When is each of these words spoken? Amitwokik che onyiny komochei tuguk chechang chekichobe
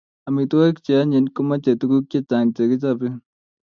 Amitwokik 0.27 0.77
che 0.85 0.91
onyiny 1.01 1.27
komochei 1.35 1.79
tuguk 1.79 2.05
chechang 2.11 2.49
chekichobe 2.55 3.07